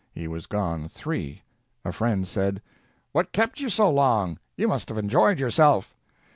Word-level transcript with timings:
He 0.15 0.27
was 0.27 0.47
gone 0.47 0.87
three. 0.87 1.43
A 1.85 1.91
friend 1.91 2.27
said: 2.27 2.63
"What 3.11 3.31
kept 3.33 3.59
you 3.59 3.69
so 3.69 3.91
long? 3.91 4.39
You 4.57 4.67
must 4.67 4.89
have 4.89 4.97
enjoyed 4.97 5.37
yourself." 5.39 5.93